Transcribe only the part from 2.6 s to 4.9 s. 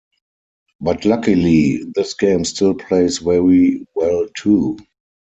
plays very well too.